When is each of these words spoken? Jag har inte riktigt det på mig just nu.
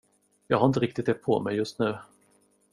Jag 0.47 0.57
har 0.57 0.67
inte 0.67 0.79
riktigt 0.79 1.05
det 1.05 1.13
på 1.13 1.39
mig 1.39 1.55
just 1.55 1.79
nu. 1.79 1.97